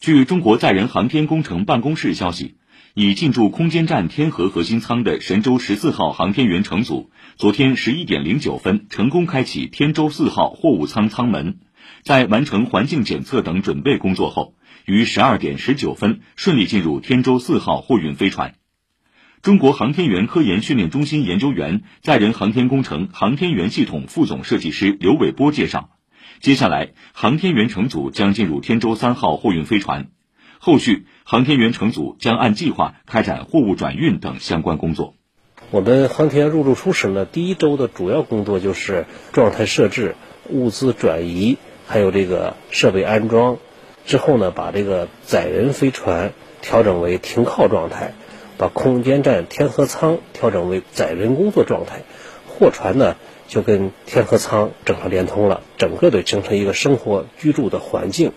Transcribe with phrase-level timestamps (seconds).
[0.00, 2.56] 据中国载人航天工程办公室消息，
[2.94, 11.58] 已进驻空间站天河核心舱的神舟十四号航天员乘组，昨天十一点零九分成功开启天舟四号货物舱舱门，
[12.02, 14.54] 在完成环境检测等准备工作后，
[14.86, 18.54] 于十二点十九分顺利进入天舟四号货运飞船。
[19.42, 25.90] 中国航天员科研训练中心研究员、载人航天工程航天员系统副总设计师刘伟波介绍。
[26.40, 30.06] 接下来，航天员乘组将进入天舟三号货运飞船，
[30.58, 35.12] 后续航天员乘组将按计划开展货物转运等相关工作。
[35.70, 40.16] 我们航天员入驻初始呢，第一周的主要工作就是状态设置、
[40.48, 43.58] 物资转移，还有这个设备安装。
[44.06, 48.14] 之后呢，把这个载人飞船调整为停靠状态，
[48.56, 52.00] 把空间站天河舱调整为载人工作状态，
[52.60, 53.16] 货船呢。
[53.50, 58.30] 就跟天河舱正常连通了，整个的形成一个生活居住的环境。